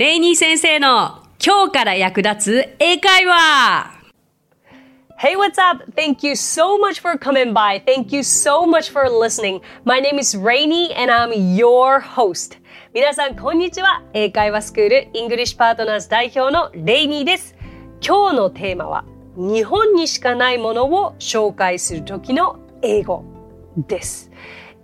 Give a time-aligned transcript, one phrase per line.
[0.00, 4.00] レイニー先生の今日から役立つ英会話
[5.18, 5.92] Hey, what's up?
[5.94, 7.84] Thank you so much for coming by.
[7.84, 9.60] Thank you so much for listening.
[9.84, 12.56] My name is Rainy and I'm your host.
[12.94, 14.02] 皆さん、こんにちは。
[14.14, 17.54] 英会話スクール English Partners 代表のレイニーです。
[18.00, 19.04] 今日のテーマは
[19.36, 23.22] 日本にしかないものを紹介する時の英語
[23.76, 24.29] です。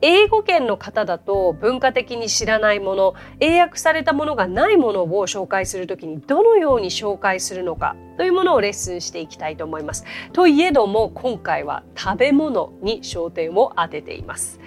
[0.03, 10.05] 英語圏の方だと文化的に知らないもの英訳されたものがないものを紹介するときにどのように紹介するのかというものをレッスンしていきたいと思います。
[10.33, 14.61] といえども今回は食べ物に焦点を当てています。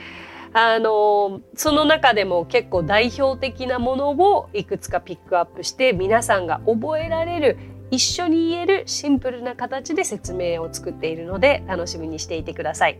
[0.51, 7.57] あのその中でも結構代表的なものをいくつかピックアップして皆さんが覚えられる
[7.91, 12.99] 一緒に言えるシンプルな形で説明を作っているので楽しみにしていてください。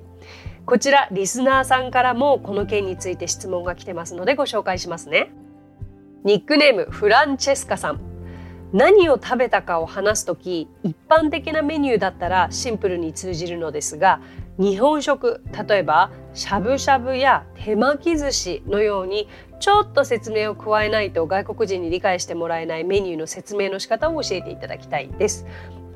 [0.66, 5.32] こちらリスナーさんからもこの件について質問が来てますのでご紹介しますね。
[6.23, 8.09] ニックネームフランチェスカさん。
[8.72, 14.21] 何を食べたかを話す時一般的なメニューだったらシンプルに通じるのですが
[14.60, 19.27] 日本食例えばしゃぶしゃぶや手巻き寿司のように
[19.60, 25.48] ちょっと説明を加えないと外国人に理解してもらえないメニューの説明の仕方を教えていただきたいです。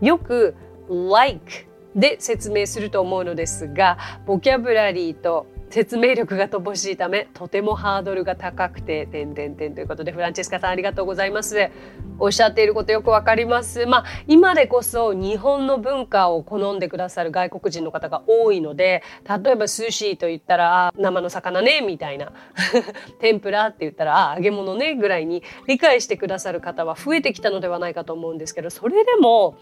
[0.02, 0.55] よく
[0.89, 11.71] like で説明すると思うのですがボキャブラリーと説明力が乏しいためとてもハードルが高くて点点点ということでフランチェスカさんありがとうございます。
[12.19, 13.88] おっしゃっていることよくわかります。
[13.88, 22.33] まあ今でこそ日本の文化を好んでくださる外国人の方が多いので例えば寿司と言ったら生の魚ねみたいな。
[23.19, 29.58] 天ぷらって言ったらあ揚げ物ねぐらいに理解してくださる方は増えてきたのではないかと思うんですけどそれでも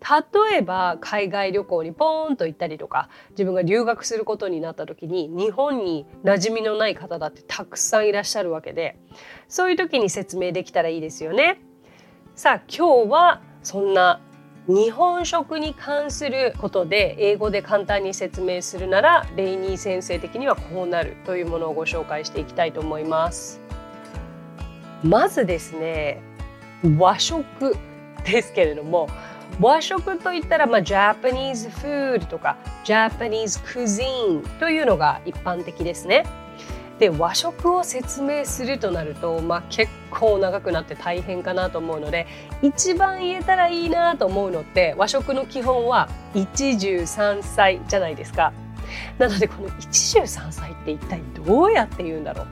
[0.00, 8.98] 例えば海外旅行にポーンと行ったりとか自分が留学することになった時に日本に馴染みのない方だってたくさんいらっしゃるわけで
[9.48, 11.60] そういう時に説明できたらいいですよね。
[12.34, 14.20] さあ今日はそんな
[14.66, 23.60] 日本食に関することで英語で簡単に説明するならレイニー先生的にはこうなるというものをご紹介していきたいと思います。
[25.02, 26.22] まずですね
[26.98, 27.76] 和食
[28.24, 29.06] ですけれども
[29.60, 36.24] 和食といったら、まあ、ジャパニーズフードとかジャパニーズクジーンというのが一般的ですね。
[36.98, 42.28] で和食を説明するとなると、まあ、結構長くなって大変かなと思うので
[42.62, 48.52] 一番言えたらいいなと思うのって和食の基本は一汁三菜じゃないですか。
[49.18, 52.46] なのでこの一汁三菜って一体どうやって言うんだろう？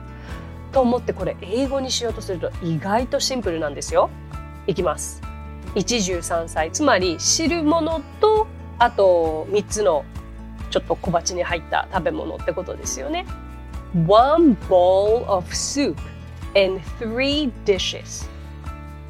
[0.73, 4.09] と思ってこれ英語にしようとすると意外とシンプルなんですよ。
[4.67, 5.21] いきます。
[5.75, 8.47] 一汁三菜つまり汁物と
[8.79, 10.05] あと3つの
[10.69, 13.25] ちょっと小鉢に入った食べ物ってことですよね。
[14.07, 15.95] One bowl of soup
[16.55, 18.27] and three dishes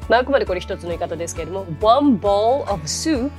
[0.08, 3.30] まあ、あくまでこれ一つの言い方ですけれども One bowl of soup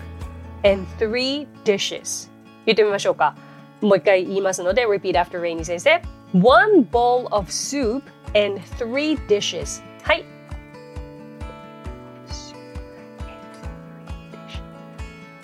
[0.64, 2.32] and three dishes
[2.66, 3.36] 言ってみましょうか
[3.82, 6.02] もう一回言いますので Repeat after Rainy 先生
[6.34, 8.02] One bowl of soup
[8.34, 10.26] and three dishes はい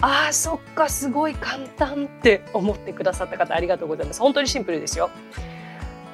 [0.02, 4.20] ああそっかすごい簡単って思ってくださった方ありがとうございます。
[4.20, 5.10] 本当にシンプルですよ。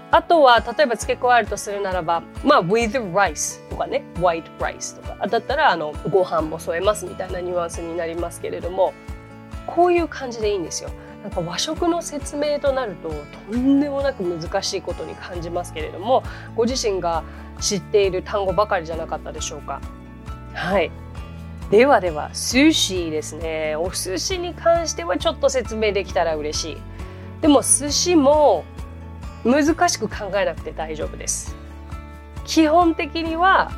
[0.10, 4.04] あとは例えば付け加えるとするならばまあ with rice とかね。
[4.16, 5.28] white rice とか。
[5.28, 8.94] だったらあのご飯も添えますみたいなニュアンスになりますけれども
[9.66, 10.90] こういう感じでいいんですよ。
[11.24, 16.24] なんか和食の説明となるととんでもなく難しいことに感じますけれども
[16.56, 17.24] ご自身が
[17.60, 19.82] 知っている単語ばかりじゃなかったでしょうか。
[20.54, 20.92] はい。
[21.70, 23.76] ではでは寿司ですね。
[23.76, 26.78] お寿司に関してはちょっと説明できたら嬉しい。
[27.42, 28.64] でも寿司も
[29.44, 31.56] 難しく考えなくて大丈夫です。
[32.46, 33.72] 基本的には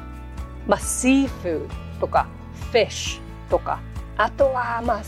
[0.67, 2.27] まあシーフードとか
[2.71, 3.79] フィッシュとか
[4.17, 5.03] あとはまあ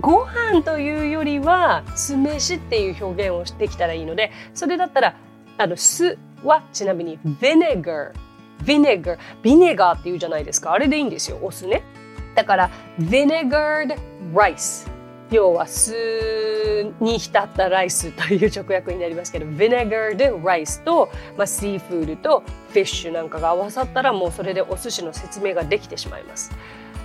[0.00, 5.16] ご飯というよりは酢飯っていう表現をしてきたらいいのでそれだったら
[5.56, 8.12] あの酢はちなみに vinegar
[8.62, 10.72] vinegar ビネガーって言うじゃないですか。
[10.72, 11.38] あれでいいんですよ。
[11.42, 11.82] お酢ね。
[12.34, 12.70] だから
[13.00, 13.98] vinegared
[14.32, 14.88] rice
[15.30, 15.92] 要は酢
[17.00, 26.50] に浸ったライスという直訳になりますけど vinegared rice と、まあ、シーフードとフィッシュなんかが合わさったらもうそれでお寿司の説明ができてしまいます。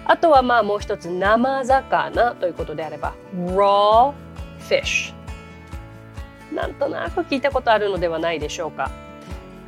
[0.06, 4.14] あとはまあもう一つ生魚ということであれば raw
[4.60, 5.14] fish
[6.54, 9.03] なんとなく聞いたことあるのではないでしょうか。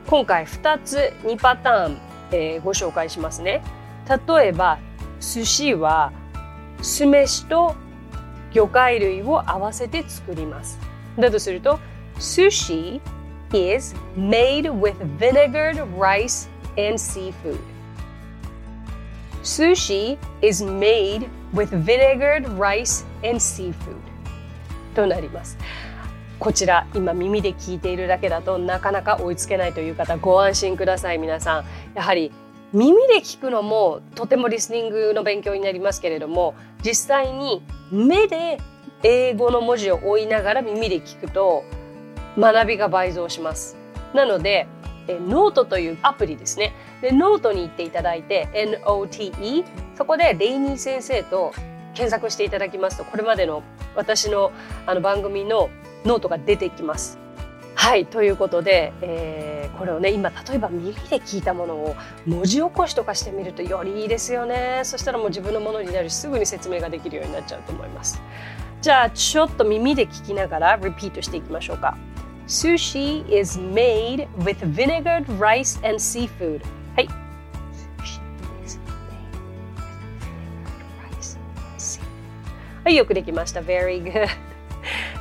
[0.07, 1.97] 今回2つ2パターン、
[2.31, 3.63] えー、ご紹介しますね。
[4.27, 4.79] 例えば
[5.19, 6.11] 寿司は
[6.81, 7.75] 酢飯と
[8.51, 10.79] 魚介類を合わせて作ります。
[11.17, 11.79] だとすると
[12.19, 13.01] Sushi
[13.53, 17.59] is made with vinegared rice and seafood
[19.43, 23.95] Sushi is made with vinegared rice and seafood
[24.93, 25.57] となります
[26.45, 31.65] こちら今耳で聞いているだけだとなかなか追いつけないという方ご安心ください皆さん。
[31.95, 32.31] やはり
[32.71, 36.53] 耳で聞くのもとてもリスニングの勉強になりますけれども
[36.83, 38.59] 実際に目で
[39.01, 41.63] 英語の文字を追いながら耳で聞くと
[42.37, 43.75] 学びが倍増します。
[44.13, 44.67] なので
[45.07, 46.73] ノートというアプリですね。
[47.01, 49.65] でノートに行っていただいて NOTE
[49.97, 51.53] そこでレイニー先生と
[51.95, 53.63] 検索していただきますとこれまでの
[53.95, 54.51] 私の
[54.85, 55.71] あの番組の
[56.05, 57.19] ノートが出てきます。
[57.75, 64.81] はいということで、えー、これをね今例えば耳で聞いたものを文字起こしとかしてみるとよりいいですよね。
[64.83, 68.21] そしたらもう自分のものになるしすぐに説明ができるようになっちゃうと思います。
[68.81, 71.97] じゃあちょっと耳で聞きながらリピートしていきましょうか。
[72.47, 76.61] Sushi is made with vinegared rice and seafood.
[76.95, 77.09] はい。
[82.83, 83.61] はいよくできました。
[83.61, 84.27] Very good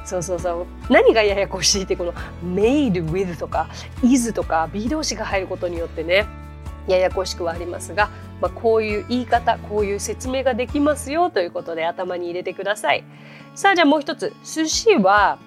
[0.05, 0.67] そうそうそう。
[0.93, 2.13] 何がややこしいってこの
[2.45, 3.69] made with とか
[4.03, 6.27] is とか be 動詞が入ることによってね
[6.87, 8.11] ややこしくはありますが、
[8.41, 13.05] まあ、こういう言い方こういう説明ができますよということで頭に入れてください。
[13.55, 14.33] さあじゃあもう一つ。
[14.45, 15.39] 寿司は、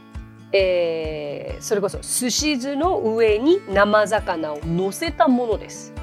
[0.52, 5.94] えー、それこそ寿司酢の上に生魚を乗せたものです。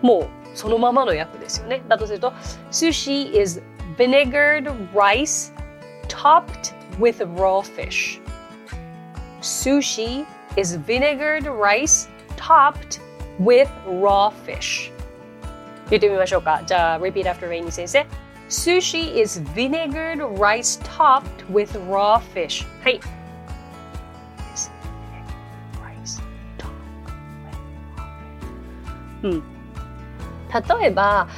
[0.00, 1.82] もうそのままの訳ですよね。
[1.88, 2.32] だとすると
[2.70, 3.62] Sushi is
[3.98, 5.52] vinegared rice
[6.12, 8.20] topped with raw fish.
[9.40, 10.26] Sushi
[10.56, 12.06] is vinegared rice
[12.36, 13.00] topped
[13.38, 14.92] with raw fish.
[15.88, 16.62] 言ってみましょうか。
[16.66, 18.06] じゃあ、repeat after Rainy 先生。
[18.48, 22.66] Sushi is vinegared rice topped with raw fish.
[22.82, 23.00] はい。
[29.22, 29.42] うん、
[30.80, 31.28] 例えば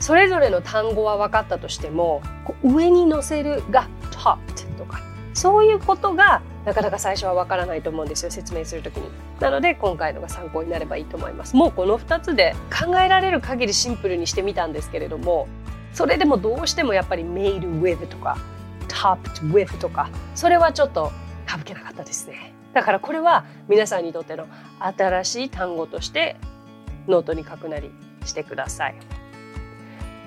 [0.00, 2.20] それぞれの単語は分かったとしても
[2.64, 3.86] 上に乗せるが
[4.22, 5.00] topped とか
[5.34, 9.10] そういうことがなかなか最初はわからないと思うんですよ説明するときに。
[9.40, 11.56] なので今回のが参考になればいいと思います。
[11.56, 15.48] もうこの2つで考えられる限りシンプルにしてみたんですけれども
[15.92, 18.36] それでもどうしてもやっぱり made with とか
[18.88, 21.10] topped with とかそれはちょっと
[21.48, 22.52] 省けなかったですね。
[22.72, 24.46] だからこれは皆さんにとっての
[24.78, 26.36] 新しい単語として
[27.08, 27.90] ノートに書くなり
[28.24, 28.94] してください。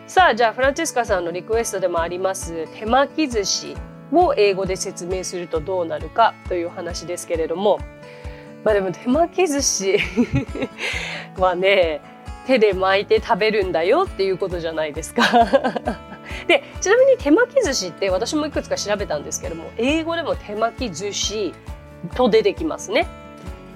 [0.07, 2.68] さあじゃあフランチェスカさんのリクエストでもあります。
[2.78, 3.75] 手巻き寿司
[4.12, 7.80] を英語で説明するとどうなるかという話ですけれども。
[8.63, 9.98] まあでも手巻き寿司。
[11.38, 12.02] はね
[12.46, 15.24] 手で巻いて食べるんだよっていうことじゃないですか。
[16.48, 21.54] でちなみに手巻き寿司って私もいくつか調べたんですけども英語でも手巻き寿司
[22.13, 23.07] と出てきますね。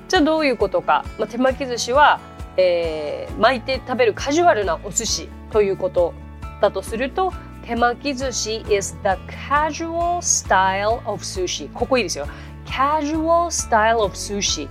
[0.07, 2.19] じゃあどういうことか、まあ、手巻き寿司は、
[2.59, 6.13] えー、巻いて食べるカジュアルなお寿司ということ
[6.61, 7.31] だとすると
[7.65, 9.09] 手巻き寿司 is the
[9.47, 12.27] casual style of sushi ここいいですよ
[12.65, 14.67] casual style of sushi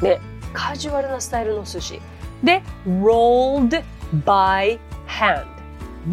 [0.00, 0.18] ね
[0.54, 2.00] カジュアルなスタイルの寿司
[2.42, 3.82] で rolled
[4.24, 5.44] by hand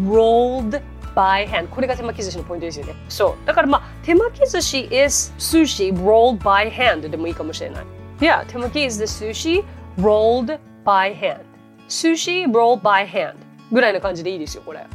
[0.04, 0.82] rolled
[1.14, 7.84] by hand これが手巻き寿司のポイントですよねそうだからまあ手巻き寿司 is sushi rolled by hand でもいいかもしれない
[8.20, 9.64] Yeah 手巻き is the sushi
[9.98, 10.58] rolled
[10.88, 11.44] by hand.
[11.86, 13.36] Sushi rolled by hand.
[13.70, 14.86] ぐらいな感じでいいですよこれ。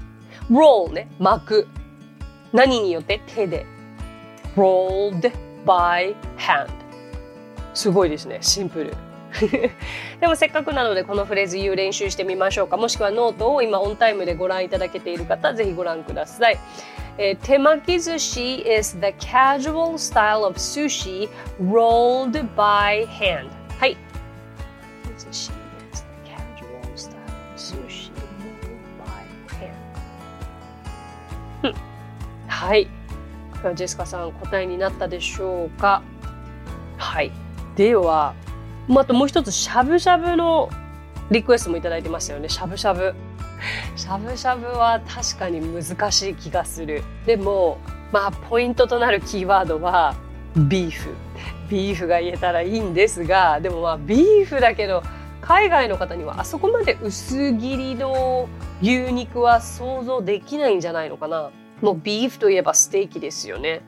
[0.50, 1.68] Roll ね巻く。
[2.52, 3.66] 何によって手で。
[4.56, 5.31] Rolled
[5.66, 6.69] by hand.
[7.76, 8.94] すごいですねシンプル。
[10.19, 12.78] でもせっかくなのでこのフレーズ言う練習してみましょうか。
[12.78, 16.59] もしくはノートを今オンタイムでご覧いただけている方ぜひご覧ください、
[17.18, 23.62] えー、手巻き寿司 is the casual style of sushi rolled by hand.
[32.47, 32.87] はい。
[33.75, 36.01] ジェスカさん答えになったでしょうか？
[36.97, 37.31] はい。
[37.75, 38.33] では、
[38.89, 40.69] あともう一つ、しゃぶしゃぶの
[41.31, 42.49] リクエストもいただいてましたよね。
[42.49, 43.13] しゃぶしゃぶ。
[43.95, 47.03] しゃぶしゃぶは確かに難しい気がする。
[47.25, 47.77] でも、
[48.11, 50.15] まあ、ポイントとなるキーワードは、
[50.55, 51.11] ビーフ。
[51.69, 55.01] ビーフが言えたらいいんですが、でもまあ、ビーフだけど、
[55.44, 58.47] 海外の方にはあそこまで薄切りの
[58.81, 61.52] 牛肉は想像できないんじゃないのかな。
[61.81, 63.81] もうビーフといえばステーキですよね。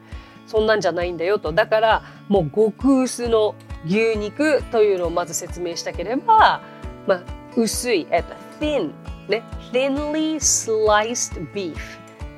[0.48, 1.54] そんなんじゃないんだよと。
[1.54, 6.62] だからもう極薄の牛肉というのをまず説明したければ、
[7.08, 7.22] まあ、
[7.56, 8.92] 薄い、えっと、thin
[9.30, 11.78] ね thinly sliced beef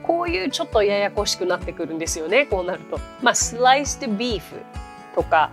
[0.03, 2.99] こういうちょっとややこしくなってくるんですよねこうなると。
[3.23, 4.41] まあ sliced beef
[5.15, 5.51] とか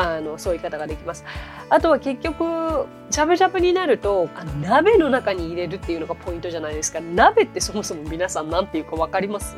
[0.00, 1.24] あのそういう方ができます。
[1.68, 7.00] あとは結局しゃぶしゃぶになるとあの鍋の中に入れるっていうのがポイントじゃないですか。
[7.00, 9.56] 鍋ってそもそも皆さん何ていうか分かります？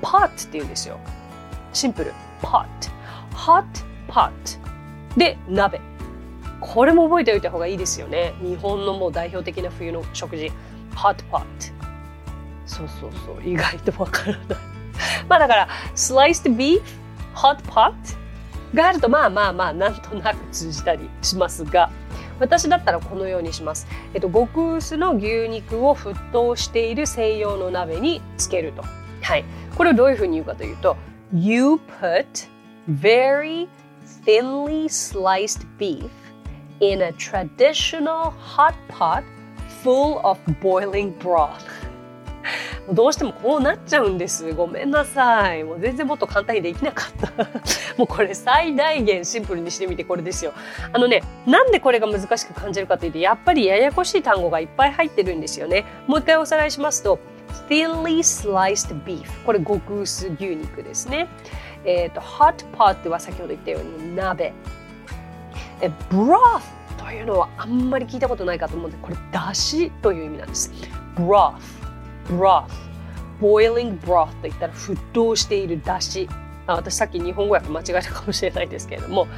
[0.00, 0.98] ポットって言うんですよ。
[1.74, 2.14] シンプル。
[2.40, 2.88] ポット。
[3.36, 3.64] hot
[4.08, 4.32] pot
[5.14, 5.78] で鍋。
[6.58, 8.32] これも覚えておいた方がいいですよね。
[8.40, 10.50] 日本のもう代表的な冬の食事。
[10.94, 11.42] hot pot。
[12.64, 13.46] そうそうそう。
[13.46, 14.38] 意外とわからない。
[15.28, 16.80] まあだから、sliced beef,
[17.34, 17.92] hot pot
[18.74, 21.90] があるとまあまあまあなんとなく通じたりしますが、
[22.38, 23.86] 私だったらこのようにします。
[24.14, 28.82] えっと、極薄の牛肉を沸騰している西洋の鍋につけると。
[29.22, 29.44] はい。
[29.76, 30.96] これをどういうふうに言うかというと、
[31.32, 32.48] You put
[32.88, 33.68] very
[34.24, 36.08] thinly sliced beef
[36.80, 39.24] in a traditional hot pot
[39.82, 41.85] full of boiling broth.
[42.92, 44.52] どうしてもこうなっちゃうんです。
[44.52, 45.64] ごめんなさい。
[45.64, 47.44] もう全然もっと簡単にできなかった。
[47.96, 50.52] もうこれ最大限シンプルにしてみてこれですよ。
[50.92, 55.84] あのね、なんでこれが難しく感じるかというと、やっぱりややこしい単語がいっぱい入ってるんですよね。
[56.06, 57.18] もう一回おさらいしますと、
[57.68, 59.24] thinly sliced beef。
[59.44, 61.28] これ極薄牛肉ですね。
[61.84, 64.52] えっ、ー、と、hot pot は先ほど言ったように鍋。
[65.80, 66.62] え、broth
[66.98, 70.72] というのはあんまり聞いたことないかと思うんで、これ、だしという意味なんです。
[71.16, 71.54] broth,
[72.28, 72.70] broth,
[73.40, 76.28] boiling broth と言ったら沸騰しているだし。
[76.66, 79.28] あ私さっき日本語訳間違えたかもしれないですけれども。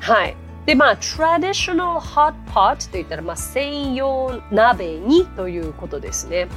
[0.00, 0.36] はい。
[0.66, 6.48] で、まあ、traditional hot pot と言ったら、まあ、専用鍋にということですね。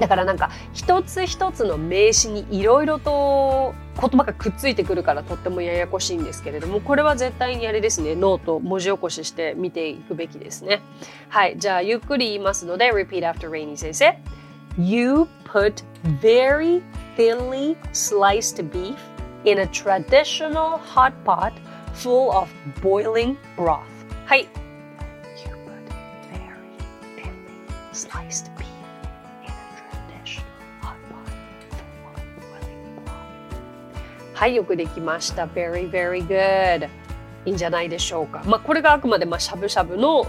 [0.00, 10.82] だからなんか一つ一つの名詞にいろいろと言葉がくっついてくるからとってもややこしいんですけれどもこれは絶対にあれですねノート文字起こしして見ていくべきですね
[11.28, 14.18] はいじゃあゆっくり言いますので repeat after Rainy 先生
[14.77, 15.83] You put
[16.21, 16.81] very
[17.17, 18.97] thinly sliced beef
[19.45, 21.53] in a traditional hot pot
[21.93, 22.49] full of
[22.81, 23.81] boiling broth
[24.25, 24.47] はい
[25.45, 25.89] You put
[26.31, 26.77] very
[27.15, 27.57] thinly
[27.93, 28.69] sliced beef
[34.39, 35.47] はい、よくできました。
[35.47, 36.87] Very, very good.
[37.43, 38.41] いいんじゃないでしょうか。
[38.45, 40.25] まあ、これがあくまでまあしゃぶしゃぶの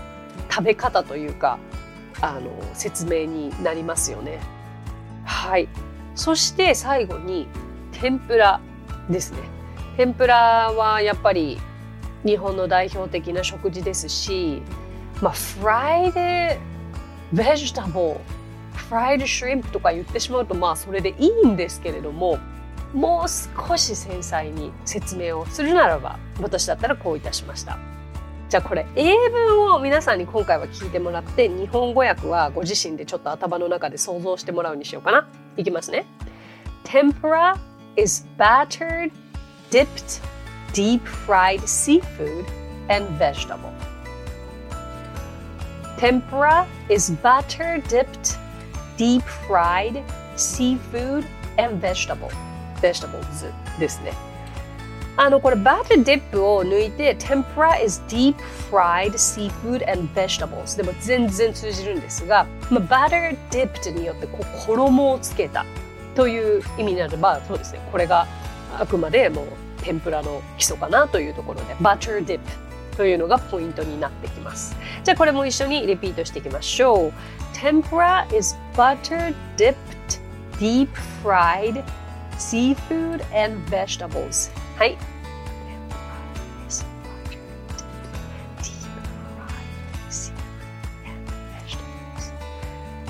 [0.50, 1.60] 食べ方というか、
[2.29, 4.39] あの、説明になりますよね。
[5.23, 5.67] はい。
[6.15, 7.47] そして最後に、
[7.91, 8.59] 天ぷら
[9.09, 9.39] ですね。
[9.97, 11.59] 天ぷらはやっぱり
[12.25, 14.61] 日本の代表的な食事ですし、
[15.21, 18.15] まあ、フライドベジタブル、
[18.73, 22.37] フライドシュリンプとか言ってしまうと、まあ、それでいいんですけれども、
[22.95, 27.77] もう少し繊細に説明をするならば私だったらこういたしました
[28.55, 36.05] じゃあこれ英文を皆さんに今回は聞いてもらって日本語訳はご自身でちょっと頭の中で想像してもらうにしようかないきますね
[36.85, 37.59] Tempura
[37.97, 39.11] is battered
[39.71, 40.21] dipped
[40.71, 42.45] deep fried seafood
[42.87, 43.73] and vegetable
[45.97, 48.37] Tempura is batter dipped
[48.95, 50.01] deep fried
[50.37, 51.25] seafood
[51.57, 52.31] and vegetable
[52.79, 54.34] vegetables ですね。
[55.17, 58.35] あの、これ、バターディップを抜いて、tempura is deep
[58.69, 65.65] fried seafood and vegetables でも全然通じるんですが、まあ、バターディップによってこう衣をつけた
[66.15, 68.27] という意味になれば、そうですね、これが
[68.77, 69.45] あくまでもう
[69.83, 74.75] 天ぷらの基礎かなというところで、バターディップというのがポイントになってきます。
[75.03, 77.13] じゃあこれも一緒にリピートしていきましょう。
[77.53, 79.75] Tempura is butter dipped
[80.59, 80.89] deep
[81.23, 81.83] fried
[82.37, 84.97] seafood and vegetables はい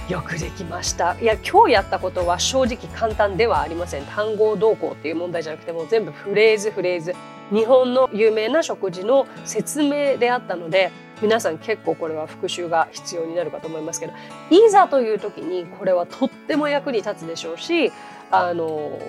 [0.07, 1.19] よくできました。
[1.19, 4.03] いや、今日やったことは正直簡単ではありません。
[4.03, 7.15] 単語動向っていう問題じゃなくても全部フレーズフレーズ。
[7.51, 10.91] 日本の有名な食事の説明であったので、
[11.23, 14.13] 皆さん結構これは復習が必要になるかと思いますけど、
[14.51, 17.91] いざという時にこれはとっても役に立つでしょうし、
[18.29, 18.99] あの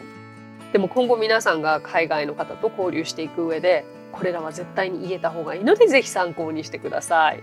[0.72, 7.42] でも今後皆さんが海外の方と交流していく上でこれらは絶対に言えた方がいいのでぜひ参考にしてください。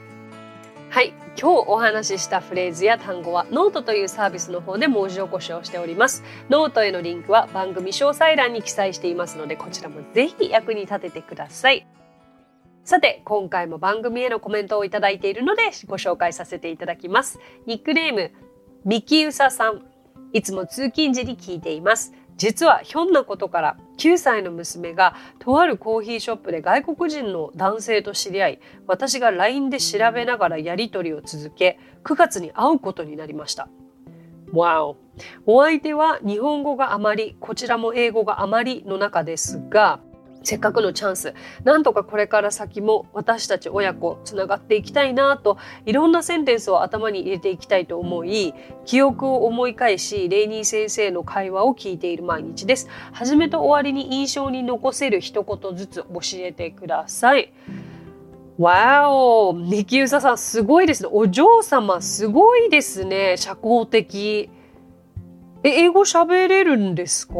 [0.89, 1.13] はい。
[1.35, 6.23] 今日お話ししたフレーズや単語はノートというサービスの方で文字起こしをしております。
[6.49, 11.87] ノートへのリンクは番組詳細欄に記載していますのでこちらもぜひ役に立ててください。
[12.83, 17.39] さて、今回も番組へのコメントをいただいているのでご紹介させていただきます。
[17.65, 18.31] ニックネーム、
[18.85, 19.85] ミキウサさん。
[20.33, 22.13] いつも通勤時に聞いています。
[22.37, 33.67] 実はひょんなことから9歳の娘がとあるコーヒーショップで外国人の男性と知り合い私が LINE で調べながらやり取りを続け9月に会うことになりました。
[35.45, 39.99] お相手は日本語があまりこちらも英語があまりの中ですが
[40.43, 41.33] せっかくのチャンス。
[41.63, 48.53] なんとかこれから先も私たち親子つながっていきたいなといろんなセンテンスを頭に入れていきたいと思い
[48.85, 52.87] 記憶を思い返しレイニー先生の会話を聞いている毎日です。
[53.11, 57.53] 初めと終わりに印象に残せる一言ずつ教えてください。
[58.59, 61.09] わおミキウサさんすごいですね。
[61.11, 63.35] お嬢様すごいですね。
[63.37, 64.49] 社交的。
[65.63, 67.33] え英語喋れるんですか？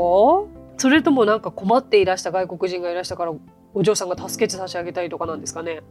[0.84, 3.32] それともなんか困っていらした外国人がいらしたから
[3.74, 5.82] お嬢さんが助けて差し上げたりとかなんですかね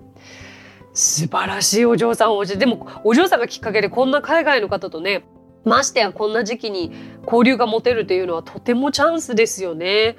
[0.92, 5.24] 素晴らしいお嬢さんおでもお嬢さんがきっかけでこんな海外の方とね
[5.64, 6.92] ましてやこんな時期に
[7.24, 10.18] 交流が持てるというのはとてもチャンスですよね。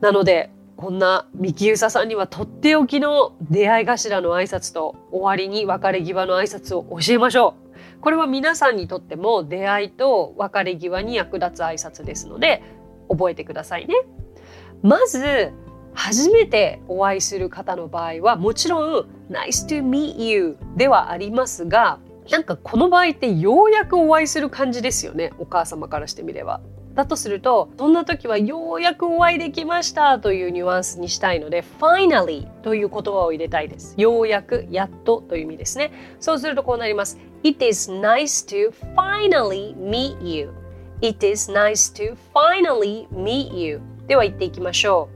[0.00, 7.56] なのでこんな三木ゆささんにはとっておきの出会い頭の挨拶と終わりに別れ際の挨拶を教えましょ
[7.98, 8.00] う。
[8.00, 12.62] これは皆さんにとっても出会いと別れ際に役立つ挨拶ですので
[13.08, 13.94] 覚えてくださいね。
[14.82, 15.52] まず
[15.94, 21.98] 初めてお会いする方の場合はもちろん「Nice to meet you」ではありますが
[22.30, 26.60] なんかこの場合ってようやくお会いする感じですよねお母様からしてみれば。
[26.94, 33.94] だとするとそんな時はようやくお会いできましたというニュアンスにしたいので finally という言葉を入れたいです。
[33.98, 35.92] ようやくやっとという意味ですね。
[36.20, 37.18] そうするとこうなります。
[37.42, 40.50] It is nice to finally meet you.
[41.00, 43.80] It is nice to finally meet you.
[44.06, 45.08] では言っていきましょ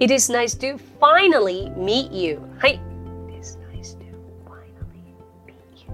[0.00, 0.04] う。
[0.04, 2.38] It is nice to finally meet you.
[2.58, 2.80] はい。
[3.28, 4.04] It is nice to
[4.44, 5.14] finally
[5.46, 5.56] meet
[5.86, 5.92] you.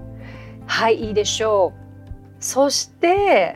[0.65, 2.43] はい、いいでしょう。
[2.43, 3.55] そして、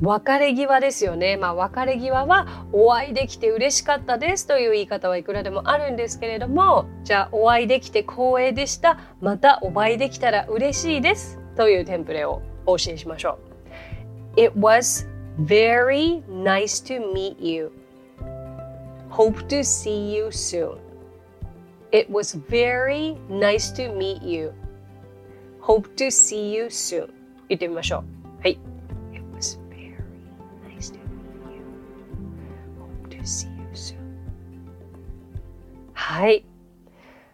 [0.00, 1.36] 別れ際ですよね。
[1.36, 8.98] まあ、別れ際はお会いできて嬉しかったですという言い方はいくらでもあるんですけれども、じゃあお会いできて光栄でした。
[9.20, 13.47] またお会いできたら嬉しいですというテンプレをお教えしましょう。
[14.38, 15.04] It was
[15.36, 17.72] very nice to meet you.
[19.10, 20.78] Hope to see you soon.
[21.90, 24.54] It was very nice to meet you.
[25.58, 27.08] Hope to see you soon.
[27.48, 28.04] 言ってみましょ
[28.38, 28.42] う。
[28.42, 28.60] はい。
[29.12, 29.96] It was very
[30.72, 31.64] nice to meet you.
[32.78, 33.96] Hope to see you soon.
[35.94, 36.44] はい。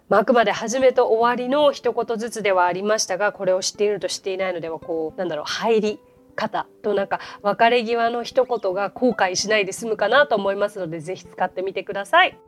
[0.09, 6.01] あ、あくまで始めと終わりの一言ずつではありましたが、これを知っていると知っていないのでは、こう、なんだろう、入り
[6.35, 12.39] 方となんか別れ際の一言が後悔しないで済むかなと思いますのでぜひ使ってみてください。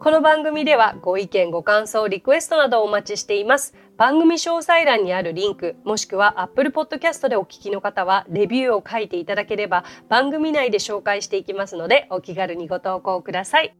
[0.00, 3.74] この番組ではご意見ご感想リクエストなどをお待ちしています。
[3.98, 13.74] 番組詳細欄にあるリンクもしくは Apple Podcast でお聞きの方はレビューを書いていただければ番組内で紹介していきますのでお気軽にご投稿ください。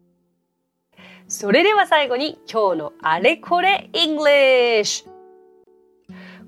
[1.27, 5.10] それでは最後に今日のあれこれ English!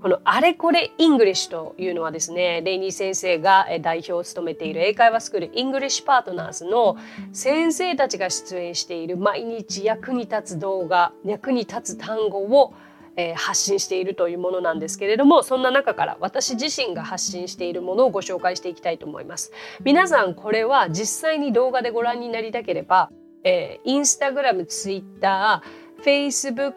[0.03, 6.97] このあれこれ English というのはですねレイニー先生が代表を務めている英会話スクール English Partners の
[7.33, 12.75] 先生たちが出演している毎日役に立つ動画役に立つ単語を
[13.15, 19.53] え、発信しているというものなんですけれどもそんな中から私自身が発信しているものをご紹介していきたいと思います。
[19.85, 23.11] 皆さんこれは実際に動画でご覧になりたければ、
[23.45, 26.73] えー、インスタグラム、ツイッター、フェイスブッ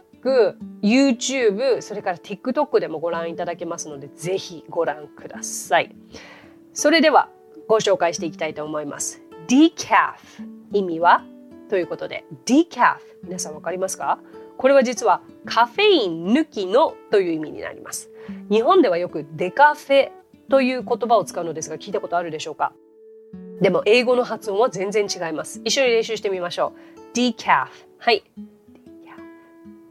[0.82, 5.96] YouTube、それから TikTok でもご覧いただけますので、ぜひご覧ください。
[6.74, 7.30] それでは
[7.68, 9.22] ご紹介していきたいと思います。
[9.48, 10.16] decaf
[10.72, 11.24] 意味は？
[11.70, 14.20] ということで、decaf 皆さんわかりますか？
[14.58, 18.10] これは実はカフェイン抜きのという意味になります。
[18.50, 20.12] 日本ではよくデカフェ
[20.50, 22.74] という言葉を使うのですが聞いたことあるでしょうか？
[23.62, 25.62] でも英語の発音は全然違います。
[25.64, 26.74] 一緒に練習してみましょ
[27.14, 27.18] う。
[27.18, 28.24] decaf はい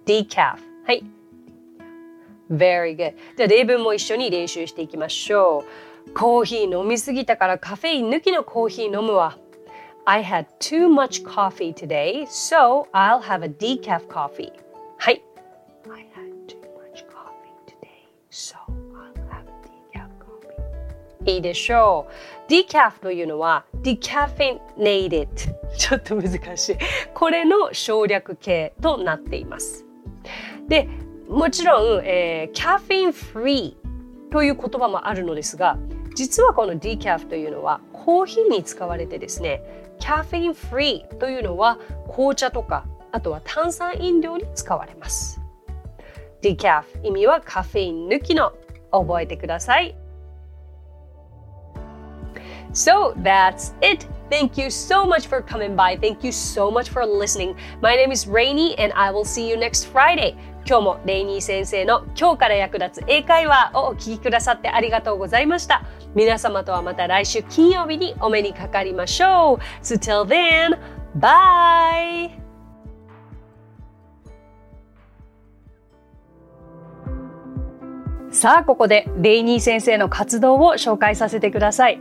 [0.06, 1.04] decaf はい
[2.50, 5.64] very good じゃあ例文も一緒に練習していきましょ
[6.06, 9.38] うコーヒー飲みすぎたからカフェイン抜きのコーヒー飲むわ
[10.06, 14.52] I had too much coffee today so I'll have a decaf coffee
[14.98, 15.22] はい
[15.90, 18.56] I had too much coffee today so
[18.92, 19.52] I'll have a
[19.94, 22.06] decaf coffee いいでしょ
[22.48, 25.28] う decaf というのは decaffeinated
[25.78, 26.76] ちょっと難しい
[27.14, 29.86] これの省略形となっています
[30.68, 30.88] で
[31.28, 35.78] もちろん、えー、キャフェインフリーという言葉もあるのですが
[36.14, 39.62] 実はこの decaf というのはコーヒーに使われてですね
[39.98, 45.40] キャフェインフリーというのは紅茶とかあとは炭酸飲料に使われます。
[46.42, 48.52] decaf 意味はカフェイン抜きの。
[49.02, 49.96] 覚えてください。
[52.72, 54.06] So that's it.
[54.30, 55.98] Thank you so much for coming by.
[56.00, 57.54] Thank you so much for listening.
[57.82, 60.34] My name is Rainy and I will see you next Friday.
[60.66, 65.84] 今日もレイニー先生の今日から役立つ英会話をお聞きくださってありがとうございました。
[66.14, 69.84] 皆様とはまた来週金曜日にお目にかかりましょう。
[69.84, 70.78] So till then,
[71.16, 72.44] bye
[78.32, 82.00] さあ、ここでレイニー先生の活動を紹介させてください。